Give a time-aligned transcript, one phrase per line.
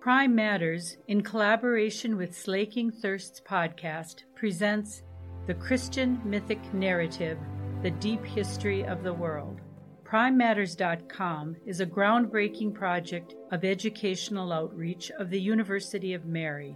[0.00, 5.02] Prime Matters, in collaboration with Slaking Thirsts podcast, presents
[5.46, 7.36] the Christian mythic narrative,
[7.82, 9.60] The Deep History of the World.
[10.04, 16.74] PrimeMatters.com is a groundbreaking project of educational outreach of the University of Mary,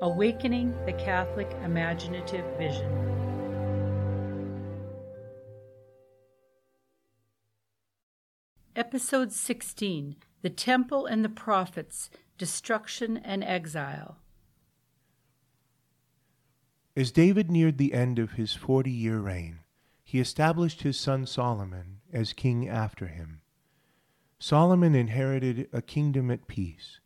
[0.00, 3.12] awakening the Catholic imaginative vision.
[8.76, 12.08] Episode 16 The Temple and the Prophets
[12.38, 14.16] Destruction and Exile.
[16.96, 19.60] As David neared the end of his forty year reign,
[20.02, 23.42] he established his son Solomon as king after him.
[24.38, 27.00] Solomon inherited a kingdom at peace,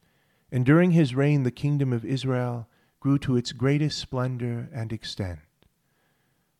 [0.50, 2.68] and during his reign the kingdom of Israel
[3.00, 5.40] grew to its greatest splendor and extent.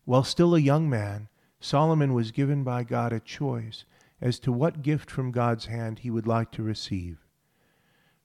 [0.05, 1.29] While still a young man,
[1.61, 3.85] Solomon was given by God a choice
[4.21, 7.26] as to what gift from God's hand he would like to receive.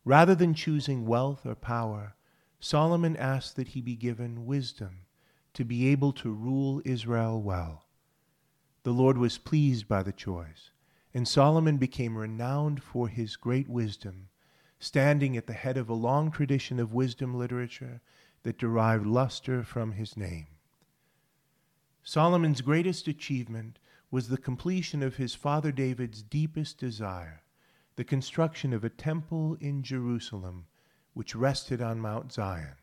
[0.03, 2.15] Rather than choosing wealth or power,
[2.59, 5.05] Solomon asked that he be given wisdom
[5.53, 7.85] to be able to rule Israel well.
[8.83, 10.71] The Lord was pleased by the choice,
[11.13, 14.29] and Solomon became renowned for his great wisdom,
[14.79, 18.01] standing at the head of a long tradition of wisdom literature
[18.43, 20.47] that derived luster from his name.
[22.03, 23.77] Solomon's greatest achievement
[24.09, 27.43] was the completion of his father David's deepest desire,
[27.95, 30.65] the construction of a temple in Jerusalem
[31.13, 32.75] which rested on Mount Zion.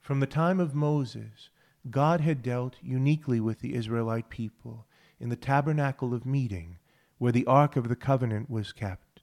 [0.00, 1.50] From the time of Moses,
[1.90, 4.86] God had dealt uniquely with the Israelite people
[5.18, 6.78] in the tabernacle of meeting,
[7.18, 9.22] where the Ark of the Covenant was kept.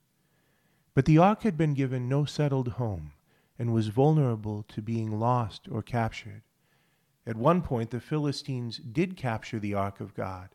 [0.94, 3.14] But the Ark had been given no settled home
[3.60, 6.42] and was vulnerable to being lost or captured.
[7.26, 10.50] At one point, the Philistines did capture the Ark of God,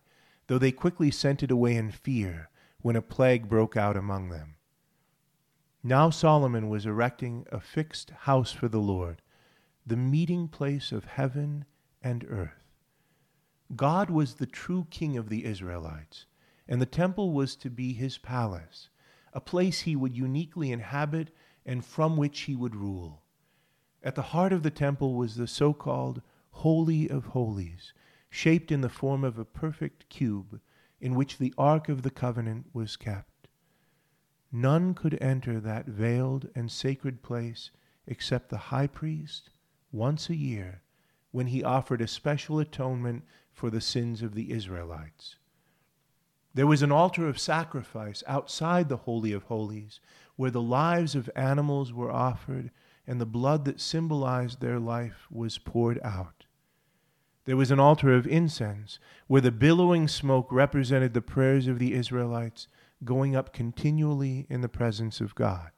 [0.49, 2.51] though they quickly sent it away in fear
[2.83, 4.55] when a plague broke out among them.
[5.83, 9.23] Now Solomon was erecting a fixed house for the Lord,
[9.87, 11.65] the meeting place of heaven
[12.03, 12.69] and earth.
[13.75, 16.27] God was the true king of the Israelites,
[16.69, 18.89] and the temple was to be his palace,
[19.33, 21.35] a place he would uniquely inhabit
[21.67, 23.23] and from which he would rule.
[24.03, 27.93] At the heart of the temple was the so called Holy of Holies,
[28.31, 30.61] shaped in the form of a perfect cube
[31.01, 33.49] in which the Ark of the Covenant was kept.
[34.51, 37.71] None could enter that veiled and sacred place
[38.07, 39.51] except the high priest
[39.93, 40.83] once a year
[41.31, 45.37] when he offered a special atonement for the sins of the Israelites.
[46.55, 50.01] There was an altar of sacrifice outside the Holy of Holies
[50.37, 52.71] where the lives of animals were offered
[53.07, 56.47] and the blood that symbolized their life was poured out.
[57.49, 61.95] There was an altar of incense where the billowing smoke represented the prayers of the
[61.95, 62.69] Israelites
[63.05, 65.71] going up continually in the presence of God.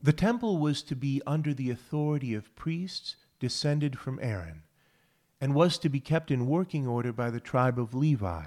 [0.00, 4.62] The temple was to be under the authority of priests descended from Aaron,
[5.40, 8.44] and was to be kept in working order by the tribe of Levi,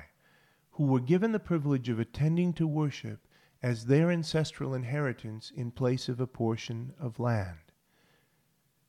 [0.70, 3.28] who were given the privilege of attending to worship
[3.62, 7.71] as their ancestral inheritance in place of a portion of land.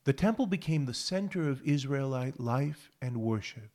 [0.04, 3.70] The temple became the center of Israelite life and worship.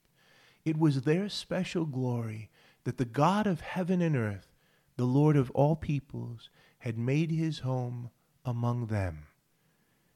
[0.66, 2.50] It was their special glory
[2.84, 4.54] that the God of heaven and earth,
[4.98, 6.50] the Lord of all peoples,
[6.80, 8.10] had made his home
[8.44, 9.28] among them.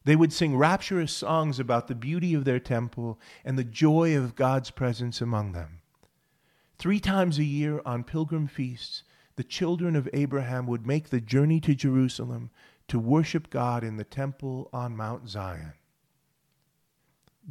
[0.04, 4.36] They would sing rapturous songs about the beauty of their temple and the joy of
[4.36, 5.82] God's presence among them.
[6.78, 9.04] Three times a year on pilgrim feasts,
[9.36, 12.50] the children of Abraham would make the journey to Jerusalem
[12.88, 15.74] to worship God in the temple on Mount Zion.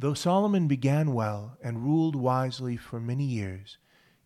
[0.01, 3.77] Though Solomon began well and ruled wisely for many years,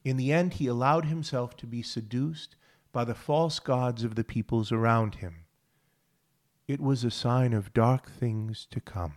[0.06, 2.56] in the end he allowed himself to be seduced
[2.94, 5.48] by the false gods of the peoples around him.
[6.66, 9.16] It was a sign of dark things to come.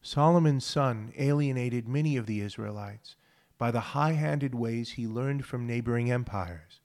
[0.00, 3.16] Solomon's son alienated many of the Israelites
[3.58, 6.78] by the high handed ways he learned from neighboring empires,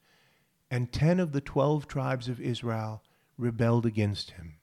[0.72, 3.04] and ten of the twelve tribes of Israel
[3.38, 4.56] rebelled against him.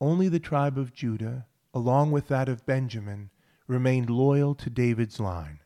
[0.00, 1.44] Only the tribe of Judah
[1.78, 3.30] along with that of Benjamin,
[3.68, 5.60] remained loyal to David's line.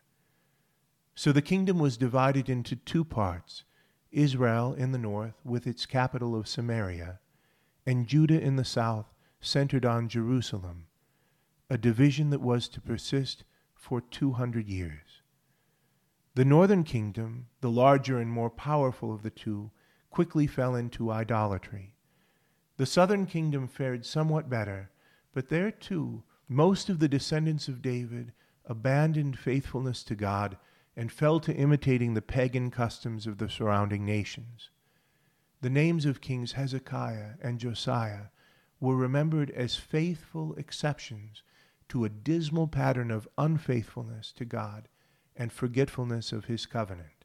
[1.14, 3.64] So the kingdom was divided into two parts
[4.10, 7.18] Israel in the north, with its capital of Samaria,
[7.86, 9.06] and Judah in the south,
[9.40, 10.84] centered on Jerusalem,
[11.70, 13.44] a division that was to persist
[13.74, 15.22] for 200 years.
[16.34, 19.70] The northern kingdom, the larger and more powerful of the two,
[20.10, 21.94] quickly fell into idolatry.
[22.76, 24.90] The southern kingdom fared somewhat better
[25.32, 28.32] but there too, most of the descendants of David
[28.66, 30.56] abandoned faithfulness to God
[30.96, 34.70] and fell to imitating the pagan customs of the surrounding nations.
[35.62, 38.26] The names of kings Hezekiah and Josiah
[38.80, 41.42] were remembered as faithful exceptions
[41.88, 44.88] to a dismal pattern of unfaithfulness to God
[45.36, 47.24] and forgetfulness of his covenant.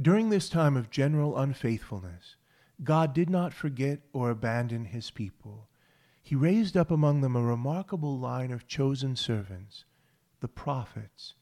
[0.00, 2.36] During this time of general unfaithfulness,
[2.84, 5.68] God did not forget or abandon his people.
[6.22, 9.84] He raised up among them a remarkable line of chosen servants,
[10.40, 11.34] the prophets,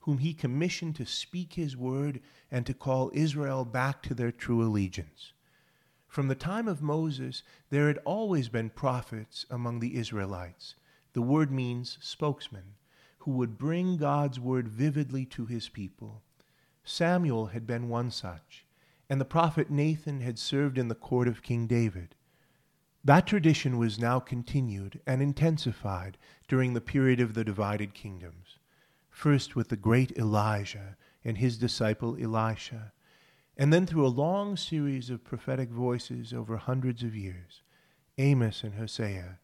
[0.00, 4.62] whom he commissioned to speak his word and to call Israel back to their true
[4.62, 5.32] allegiance.
[6.06, 10.74] From the time of Moses, there had always been prophets among the Israelites.
[11.12, 12.76] The word means spokesman,
[13.18, 16.22] who would bring God's word vividly to his people.
[16.84, 18.66] Samuel had been one such,
[19.08, 22.14] and the prophet Nathan had served in the court of King David.
[23.04, 26.18] That tradition was now continued and intensified
[26.48, 28.58] during the period of the divided kingdoms
[29.20, 32.92] first with the great Elijah and his disciple Elisha,
[33.56, 37.62] and then through a long series of prophetic voices over hundreds of years
[38.16, 39.38] Amos and Hosea,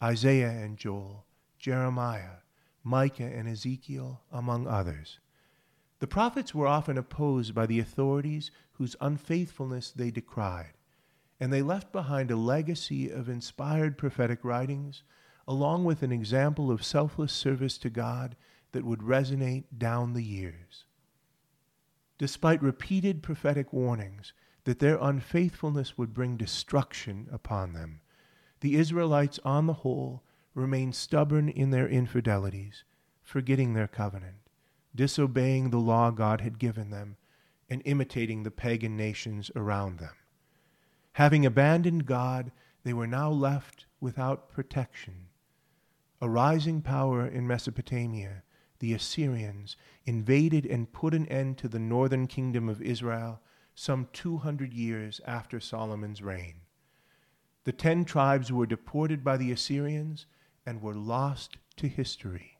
[0.00, 1.26] Isaiah and Joel,
[1.58, 2.38] Jeremiah,
[2.84, 5.18] Micah and Ezekiel, among others.
[5.98, 10.74] The prophets were often opposed by the authorities whose unfaithfulness they decried,
[11.38, 15.02] and they left behind a legacy of inspired prophetic writings,
[15.46, 18.36] along with an example of selfless service to God
[18.72, 20.84] that would resonate down the years.
[22.18, 24.32] Despite repeated prophetic warnings
[24.64, 28.00] that their unfaithfulness would bring destruction upon them,
[28.60, 30.24] the Israelites, on the whole,
[30.54, 32.84] remained stubborn in their infidelities,
[33.22, 34.38] forgetting their covenant,
[34.94, 37.16] disobeying the law God had given them,
[37.68, 40.14] and imitating the pagan nations around them.
[41.16, 42.52] Having abandoned God,
[42.82, 45.28] they were now left without protection.
[46.20, 48.42] A rising power in Mesopotamia
[48.80, 53.40] the Assyrians invaded and put an end to the northern kingdom of Israel
[53.74, 56.56] some 200 years after Solomon's reign.
[57.64, 60.26] The ten tribes were deported by the Assyrians
[60.66, 62.58] and were lost to history.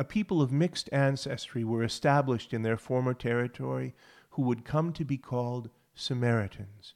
[0.00, 3.94] A people of mixed ancestry were established in their former territory
[4.30, 6.94] who would come to be called Samaritans.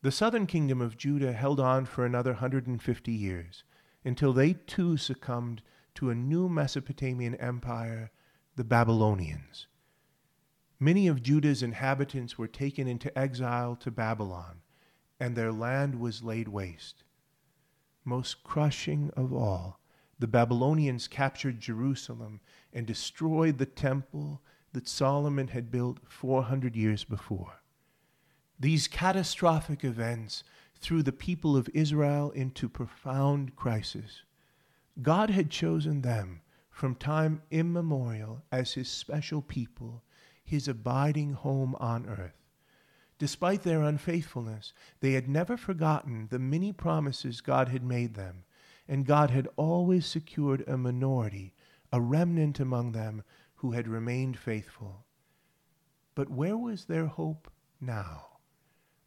[0.00, 3.64] The southern kingdom of Judah held on for another 150 years
[4.04, 5.60] until they too succumbed
[5.96, 8.12] to a new Mesopotamian empire,
[8.54, 9.66] the Babylonians.
[10.78, 14.60] Many of Judah's inhabitants were taken into exile to Babylon,
[15.18, 17.02] and their land was laid waste.
[18.04, 19.80] Most crushing of all,
[20.20, 22.40] the Babylonians captured Jerusalem
[22.72, 24.42] and destroyed the temple
[24.72, 27.62] that Solomon had built 400 years before.
[28.60, 30.42] These catastrophic events
[30.80, 34.22] threw the people of Israel into profound crisis.
[35.00, 36.40] God had chosen them
[36.70, 40.02] from time immemorial as his special people,
[40.44, 42.34] his abiding home on earth.
[43.18, 48.44] Despite their unfaithfulness, they had never forgotten the many promises God had made them,
[48.88, 51.54] and God had always secured a minority,
[51.92, 53.22] a remnant among them
[53.56, 55.04] who had remained faithful.
[56.14, 57.50] But where was their hope
[57.80, 58.37] now?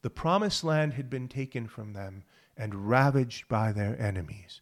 [0.01, 2.23] The promised land had been taken from them
[2.57, 4.61] and ravaged by their enemies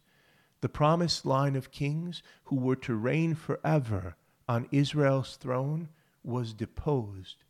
[0.60, 4.16] the promised line of kings who were to reign forever
[4.48, 5.88] on Israel's throne
[6.22, 7.44] was deposed.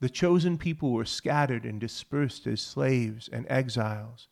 [0.00, 4.28] The chosen people were scattered and dispersed as slaves and exiles.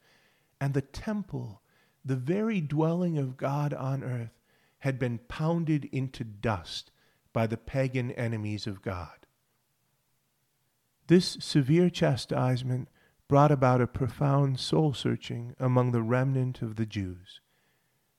[0.60, 1.62] And the temple,
[2.04, 4.38] the very dwelling of God on earth,
[4.80, 6.92] had been pounded into dust
[7.32, 9.25] by the pagan enemies of God.
[11.08, 12.88] This severe chastisement
[13.28, 17.40] brought about a profound soul searching among the remnant of the Jews.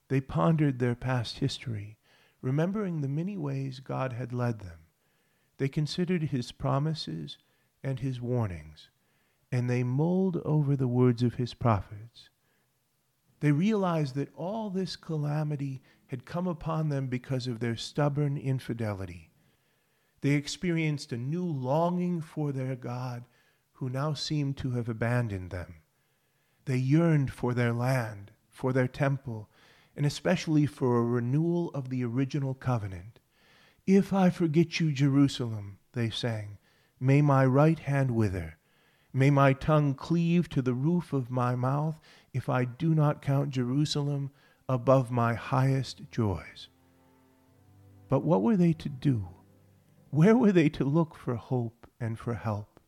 [0.08, 1.98] They pondered their past history,
[2.40, 4.78] remembering the many ways God had led them.
[5.58, 7.36] They considered his promises
[7.82, 8.88] and his warnings,
[9.52, 12.30] and they mulled over the words of his prophets.
[13.40, 19.27] They realized that all this calamity had come upon them because of their stubborn infidelity.
[20.20, 23.24] They experienced a new longing for their God,
[23.74, 25.76] who now seemed to have abandoned them.
[26.64, 29.48] They yearned for their land, for their temple,
[29.96, 33.20] and especially for a renewal of the original covenant.
[33.86, 36.58] If I forget you, Jerusalem, they sang,
[37.00, 38.58] may my right hand wither.
[39.12, 42.00] May my tongue cleave to the roof of my mouth
[42.32, 44.30] if I do not count Jerusalem
[44.68, 46.68] above my highest joys.
[48.08, 49.28] But what were they to do?
[50.10, 52.80] Where were they to look for hope and for help?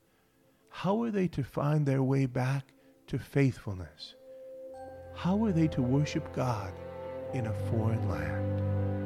[0.69, 2.73] How were they to find their way back
[3.09, 4.15] to faithfulness?
[5.15, 6.73] How were they to worship God?
[7.35, 9.00] in a foreign land.